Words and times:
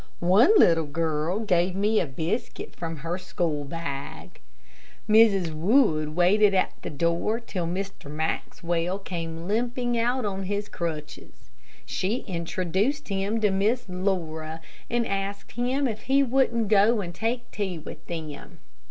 One 0.19 0.51
little 0.57 0.87
girl 0.87 1.41
gave 1.41 1.75
me 1.75 1.99
a 1.99 2.07
biscuit 2.07 2.75
from 2.75 2.97
her 3.05 3.19
school 3.19 3.63
bag. 3.65 4.39
Mrs. 5.07 5.53
Wood 5.53 6.15
waited 6.15 6.55
at 6.55 6.71
the 6.81 6.89
door 6.89 7.39
till 7.39 7.67
Mr. 7.67 8.09
Maxwell 8.09 8.97
came 8.97 9.47
limping 9.47 9.99
out 9.99 10.25
on 10.25 10.45
his 10.45 10.69
crutches. 10.69 11.51
She 11.85 12.21
introduced 12.21 13.09
him 13.09 13.39
to 13.41 13.51
Miss 13.51 13.85
Laura, 13.87 14.59
and 14.89 15.05
asked 15.05 15.51
him 15.51 15.87
if 15.87 16.01
he 16.01 16.23
wouldn't 16.23 16.67
go 16.67 16.99
and 17.01 17.13
take 17.13 17.51
tea 17.51 17.77
with 17.77 18.03
them. 18.07 18.57